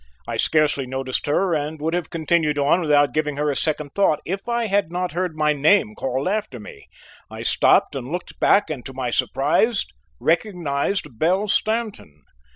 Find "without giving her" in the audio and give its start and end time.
2.81-3.51